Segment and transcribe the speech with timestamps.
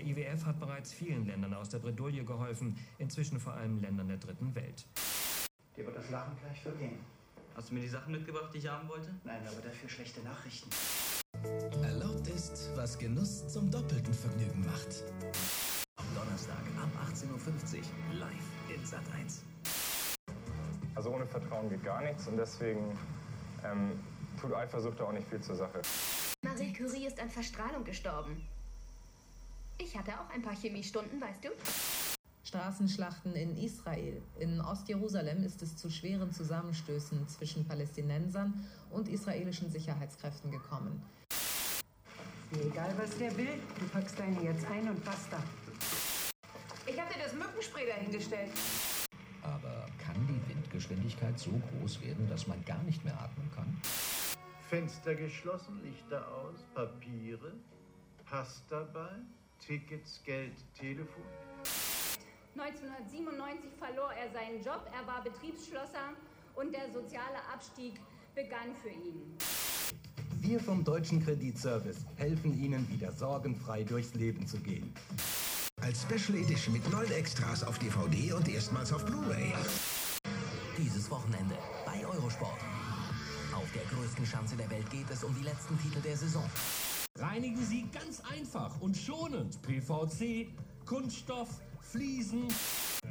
[0.00, 4.16] Der IWF hat bereits vielen Ländern aus der Bredouille geholfen, inzwischen vor allem Ländern der
[4.16, 4.86] dritten Welt.
[5.76, 6.98] Dir wird das Lachen gleich vergehen.
[7.54, 9.14] Hast du mir die Sachen mitgebracht, die ich haben wollte?
[9.24, 10.70] Nein, aber dafür schlechte Nachrichten.
[11.82, 15.04] Erlaubt ist, was Genuss zum doppelten Vergnügen macht.
[15.96, 19.42] Am Donnerstag ab 18.50 Uhr live in Sat 1.
[20.94, 22.98] Also ohne Vertrauen geht gar nichts und deswegen
[23.66, 24.00] ähm,
[24.40, 25.82] tut Eifersucht auch nicht viel zur Sache.
[26.40, 28.48] Marie Curie ist an Verstrahlung gestorben.
[29.82, 31.48] Ich hatte auch ein paar Chemiestunden, weißt du?
[32.44, 34.20] Straßenschlachten in Israel.
[34.38, 41.02] In Ostjerusalem ist es zu schweren Zusammenstößen zwischen Palästinensern und israelischen Sicherheitskräften gekommen.
[42.52, 45.42] Egal, was der will, du packst deine jetzt ein und basta.
[46.86, 48.50] Ich habe dir das Mückenspray dahingestellt.
[49.42, 53.80] Aber kann die Windgeschwindigkeit so groß werden, dass man gar nicht mehr atmen kann?
[54.68, 57.54] Fenster geschlossen, Lichter aus, Papiere,
[58.26, 59.10] Pass dabei,
[59.60, 61.22] Tickets, Geld, Telefon.
[62.56, 66.14] 1997 verlor er seinen Job, er war Betriebsschlosser
[66.56, 68.00] und der soziale Abstieg
[68.34, 69.36] begann für ihn.
[70.40, 74.92] Wir vom Deutschen Kreditservice helfen Ihnen wieder sorgenfrei durchs Leben zu gehen.
[75.80, 79.52] Als Special Edition mit neun Extras auf DVD und erstmals auf Blu-ray.
[80.76, 82.58] Dieses Wochenende bei Eurosport.
[83.54, 86.44] Auf der größten Schanze der Welt geht es um die letzten Titel der Saison.
[87.20, 90.48] Reinigen Sie ganz einfach und schonend PVC,
[90.86, 91.48] Kunststoff,
[91.80, 92.48] Fliesen.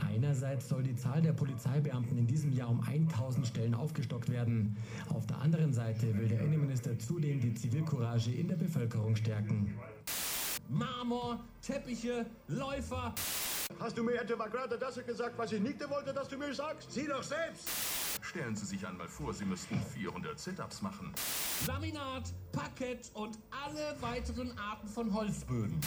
[0.00, 4.76] Einerseits soll die Zahl der Polizeibeamten in diesem Jahr um 1000 Stellen aufgestockt werden.
[5.12, 9.74] Auf der anderen Seite will der Innenminister zudem die Zivilcourage in der Bevölkerung stärken.
[10.68, 13.12] Marmor, Teppiche, Läufer.
[13.80, 16.92] Hast du mir etwa gerade das gesagt, was ich nicht wollte, dass du mir sagst?
[16.92, 18.05] Sieh doch selbst!
[18.22, 21.12] Stellen Sie sich einmal vor, Sie müssten 400 Sit-Ups machen.
[21.66, 25.80] Laminat, Parkett und alle weiteren Arten von Holzböden.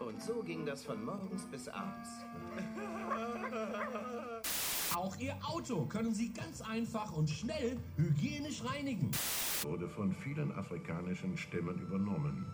[0.00, 2.08] Und so ging das von morgens bis abends.
[4.94, 9.10] Auch Ihr Auto können Sie ganz einfach und schnell hygienisch reinigen.
[9.62, 12.46] Wurde von vielen afrikanischen Stämmen übernommen,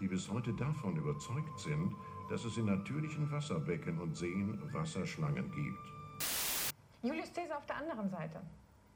[0.00, 1.92] die bis heute davon überzeugt sind,
[2.30, 5.92] dass es in natürlichen Wasserbecken und Seen Wasserschlangen gibt.
[7.04, 8.40] Julius Caesar auf der anderen Seite.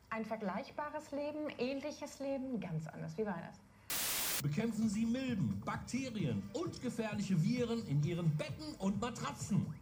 [0.09, 3.19] Ein vergleichbares Leben, ähnliches Leben, ganz anders.
[3.19, 4.41] Wie war das?
[4.43, 9.75] Bekämpfen Sie Milben, Bakterien und gefährliche Viren in Ihren Betten und Matratzen.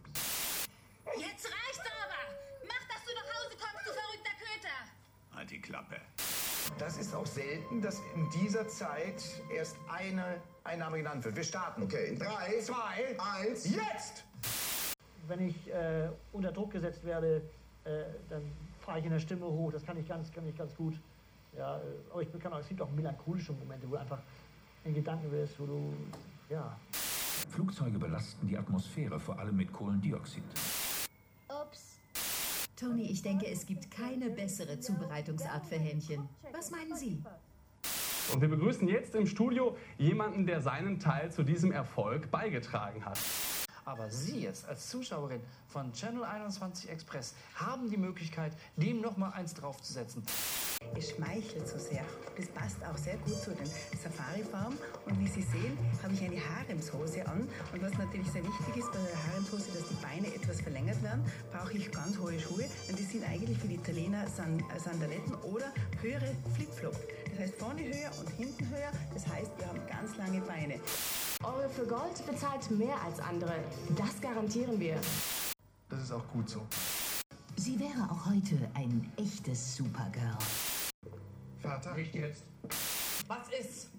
[1.15, 2.67] Jetzt reicht's aber!
[2.67, 5.33] Mach, dass du nach Hause kommst, du verrückter Köter!
[5.33, 5.95] Halt die Klappe.
[6.77, 9.23] Das ist auch selten, dass in dieser Zeit
[9.55, 11.37] erst eine Einnahme genannt wird.
[11.37, 11.83] Wir starten.
[11.83, 14.25] Okay, in drei, zwei, eins, jetzt!
[15.27, 17.41] Wenn ich äh, unter Druck gesetzt werde,
[17.87, 18.41] äh, dann
[18.79, 19.71] fahre ich in der Stimme hoch.
[19.71, 20.99] Das kann ich ganz, kann ich ganz gut.
[21.57, 21.81] Ja, äh,
[22.11, 24.19] aber ich kann auch, es gibt auch melancholische Momente, wo du einfach
[24.83, 25.93] in Gedanken bist, wo du,
[26.49, 26.77] ja.
[27.49, 30.43] Flugzeuge belasten die Atmosphäre, vor allem mit Kohlendioxid.
[31.49, 31.99] Ups.
[32.75, 36.27] Tony, ich denke, es gibt keine bessere Zubereitungsart für Hähnchen.
[36.51, 37.23] Was meinen Sie?
[38.33, 43.17] Und wir begrüßen jetzt im Studio jemanden, der seinen Teil zu diesem Erfolg beigetragen hat.
[43.87, 45.39] Aber Sie jetzt als Zuschauerin
[45.69, 50.23] von Channel 21 Express haben die Möglichkeit, dem noch mal eins draufzusetzen.
[50.93, 52.03] Es schmeichelt so sehr.
[52.35, 54.77] Das passt auch sehr gut zu den Safari-Farben.
[55.05, 57.47] Und wie Sie sehen, habe ich eine Haremshose an.
[57.71, 61.23] Und was natürlich sehr wichtig ist bei der Haremshose, dass die Beine etwas verlängert werden,
[61.53, 62.65] brauche ich ganz hohe Schuhe.
[62.89, 65.71] Und die sind eigentlich für die Italiener San Sandaletten oder
[66.01, 66.95] höhere Flipflop.
[67.31, 68.91] Das heißt vorne höher und hinten höher.
[69.13, 70.81] Das heißt, wir haben ganz lange Beine.
[71.43, 73.63] Eure für Gold bezahlt mehr als andere.
[73.95, 74.99] Das garantieren wir.
[75.87, 76.65] Das ist auch gut so.
[77.57, 80.37] Sie wäre auch heute ein echtes Supergirl.
[81.61, 81.93] Vater?
[81.93, 82.43] Nicht jetzt.
[83.27, 83.89] Was ist?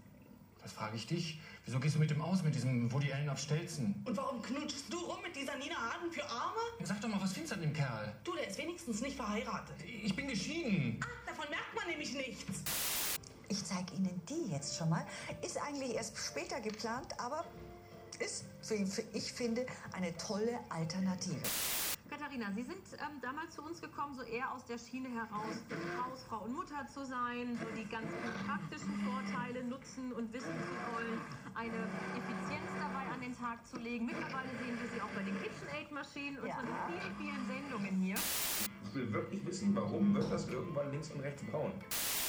[0.63, 1.41] Das frage ich dich.
[1.65, 4.03] Wieso gehst du mit dem aus, mit diesem Woody Allen auf Stelzen?
[4.05, 6.61] Und warum knutschst du rum mit dieser Nina Hagen für Arme?
[6.83, 8.15] Sag doch mal, was findest du an dem Kerl?
[8.25, 9.77] Du, der ist wenigstens nicht verheiratet.
[9.85, 10.99] Ich bin geschieden.
[11.05, 13.08] Ah, davon merkt man nämlich nichts.
[13.49, 15.05] Ich zeige Ihnen die jetzt schon mal.
[15.43, 17.45] Ist eigentlich erst später geplant, aber
[18.19, 21.41] ist, wie ich finde, eine tolle Alternative.
[22.11, 25.57] Katharina, Sie sind ähm, damals zu uns gekommen, so eher aus der Schiene heraus,
[26.03, 28.09] Hausfrau und Mutter zu sein, so die ganz
[28.47, 31.21] praktischen Vorteile nutzen und wissen zu wollen,
[31.55, 31.77] eine
[32.17, 34.07] Effizienz dabei an den Tag zu legen.
[34.07, 36.57] Mittlerweile sehen wir Sie auch bei den KitchenAid-Maschinen und Ja.
[36.57, 38.17] von den vielen, vielen Sendungen hier.
[38.89, 41.73] Ich will wirklich wissen, warum wird das irgendwann links und rechts braun?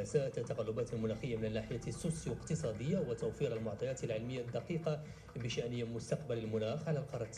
[0.00, 5.02] انعكاسات التقلبات المناخية من الناحية السوسيو اقتصادية وتوفير المعطيات العلمية الدقيقة
[5.36, 7.28] بشأن مستقبل المناخ على القارة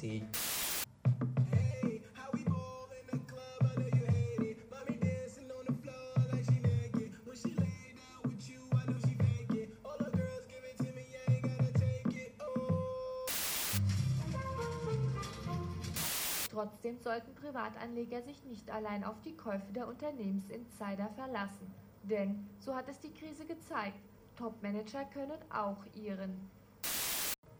[16.52, 21.81] Trotzdem sollten Privatanleger sich nicht allein auf die Käufe der Unternehmensinsider verlassen.
[22.03, 23.97] Denn, so hat es die Krise gezeigt,
[24.35, 26.49] Topmanager können auch ihren.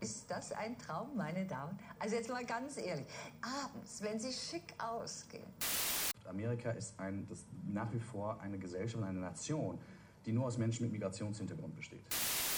[0.01, 1.80] Ist das ein Traum, meine Damen?
[1.98, 3.07] Also jetzt mal ganz ehrlich,
[3.42, 5.48] abends, wenn Sie schick ausgehen.
[6.28, 9.80] Amerika ist ein, das nach wie vor eine Gesellschaft und eine Nation,
[10.25, 12.04] die nur aus Menschen mit Migrationshintergrund besteht.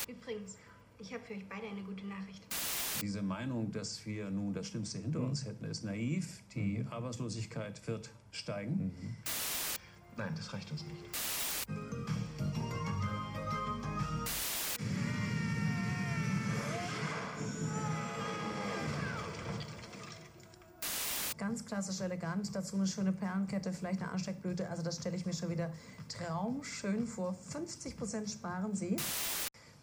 [0.08, 0.58] Übrigens,
[0.98, 2.44] ich habe für euch beide eine gute Nachricht.
[3.00, 6.42] Diese Meinung, dass wir nun das Schlimmste hinter uns hätten, ist naiv.
[6.54, 8.92] Die Arbeitslosigkeit wird steigen.
[10.16, 11.45] Nein, das reicht uns nicht.
[21.76, 24.66] Klassisch elegant, dazu eine schöne Perlenkette, vielleicht eine Ansteckblüte.
[24.70, 25.70] Also das stelle ich mir schon wieder
[26.08, 27.34] traumschön vor.
[27.34, 28.96] 50 Prozent sparen Sie.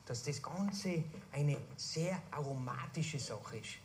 [0.07, 3.78] Dass das Ganze eine sehr aromatische Sache ist.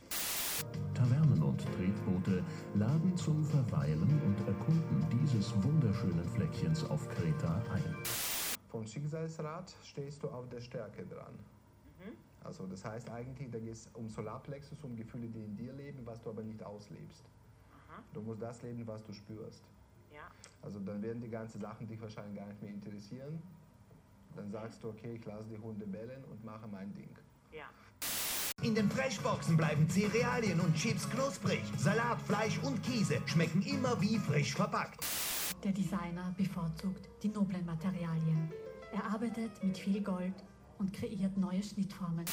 [0.95, 2.43] Tavernen und Tretboote
[2.75, 7.95] laden zum Verweilen und Erkunden dieses wunderschönen Fleckchens auf Kreta ein.
[8.71, 11.35] Vom Schicksalsrad stehst du auf der Stärke dran.
[11.99, 12.17] Mhm.
[12.43, 16.07] Also das heißt eigentlich, da geht es um Solarplexus, um Gefühle, die in dir leben,
[16.07, 17.23] was du aber nicht auslebst.
[18.13, 19.63] Du musst das leben, was du spürst.
[20.13, 20.23] Ja.
[20.63, 23.43] Also dann werden die ganzen Sachen dich wahrscheinlich gar nicht mehr interessieren.
[24.37, 27.11] Dann sagst du, okay, ich lasse die Hunde bellen und mache mein Ding.
[27.53, 27.67] Ja.
[28.63, 31.63] In den Freshboxen bleiben Cerealien und Chips knusprig.
[31.77, 35.05] Salat, Fleisch und Käse schmecken immer wie frisch verpackt.
[35.63, 38.53] Der Designer bevorzugt die noblen Materialien.
[38.93, 40.35] Er arbeitet mit viel Gold
[40.79, 42.25] und kreiert neue Schnittformen.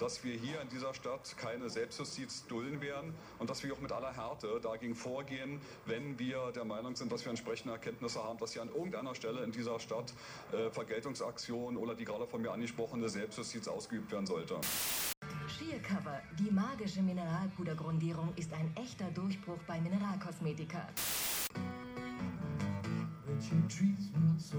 [0.00, 3.92] Dass wir hier in dieser Stadt keine Selbstjustiz dulden werden und dass wir auch mit
[3.92, 8.54] aller Härte dagegen vorgehen, wenn wir der Meinung sind, dass wir entsprechende Erkenntnisse haben, dass
[8.54, 10.14] hier an irgendeiner Stelle in dieser Stadt
[10.52, 14.56] äh, Vergeltungsaktion oder die gerade von mir angesprochene Selbstjustiz ausgeübt werden sollte.
[15.46, 20.88] Sheercover, die magische Mineralpudergrundierung, ist ein echter Durchbruch bei Mineralkosmetika.
[23.26, 24.54] Hörst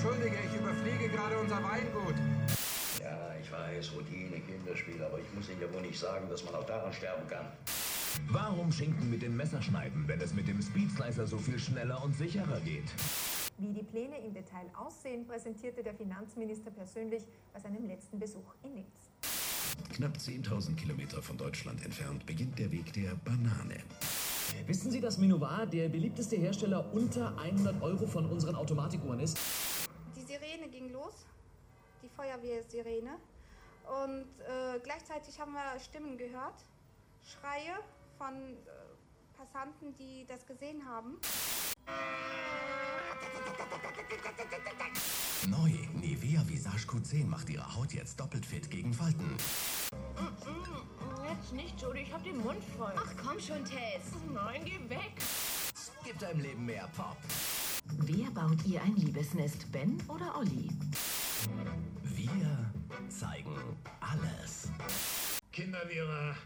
[0.00, 2.14] entschuldige, ich überfliege gerade unser Weingut.
[3.02, 6.54] Ja, ich weiß, Routine, Kinderspiel, aber ich muss Ihnen ja wohl nicht sagen, dass man
[6.54, 7.46] auch daran sterben kann.
[8.30, 12.16] Warum Schinken mit dem Messer schneiden, wenn es mit dem Speedslicer so viel schneller und
[12.16, 12.88] sicherer geht?
[13.58, 18.76] Wie die Pläne im Detail aussehen, präsentierte der Finanzminister persönlich bei seinem letzten Besuch in
[18.76, 19.10] Linz.
[19.94, 23.84] Knapp 10.000 Kilometer von Deutschland entfernt beginnt der Weg der Banane.
[24.66, 29.38] Wissen Sie, dass Minova der beliebteste Hersteller unter 100 Euro von unseren Automatikuhren ist?
[30.70, 31.26] Ging los,
[32.02, 33.18] die Feuerwehrsirene.
[34.04, 36.64] Und äh, gleichzeitig haben wir Stimmen gehört,
[37.24, 37.76] Schreie
[38.18, 41.18] von äh, Passanten, die das gesehen haben.
[45.48, 49.36] Neu, Nivea Visage Q10 macht Ihre Haut jetzt doppelt fit gegen Falten.
[51.28, 52.92] Jetzt nicht, Jody, ich hab den Mund voll.
[52.94, 54.02] Ach komm schon, Tess.
[54.32, 55.12] Nein, geh weg.
[56.04, 57.16] Gib deinem Leben mehr Pop.
[57.98, 60.68] Wer baut ihr ein Liebesnest, Ben oder Olli?
[62.02, 62.68] Wir
[63.08, 63.56] zeigen
[64.00, 64.68] alles.
[65.52, 66.36] Kinder, wir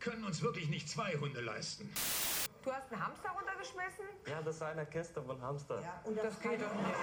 [0.00, 1.90] können uns wirklich nicht zwei Hunde leisten.
[2.64, 4.04] Du hast einen Hamster runtergeschmissen?
[4.26, 5.82] Ja, das ist eine Kiste von Hamster.
[6.04, 6.94] Und das, geht doch nicht.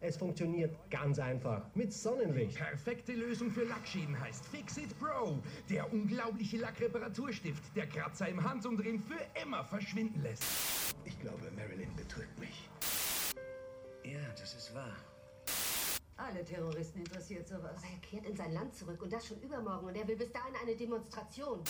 [0.00, 2.58] Es funktioniert ganz einfach mit Sonnenlicht.
[2.58, 5.38] Perfekte Lösung für Lackschäden heißt Fixit Pro.
[5.70, 10.44] Der unglaubliche Lackreparaturstift, der Kratzer im Handumdrehen für immer verschwinden lässt.
[11.04, 12.68] Ich glaube, Marilyn betrügt mich.
[14.04, 14.96] Ja, das ist wahr.
[16.18, 17.76] Alle Terroristen interessiert sowas.
[17.76, 19.86] Aber er kehrt in sein Land zurück und das schon übermorgen.
[19.86, 21.60] Und er will bis dahin eine Demonstration.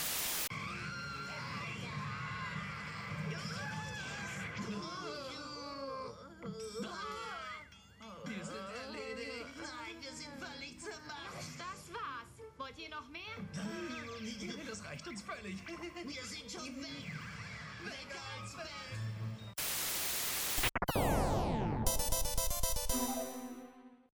[15.47, 16.15] Das reicht uns völlig.
[16.15, 17.11] Wir sind schon weg.
[17.83, 19.06] Weg als weg.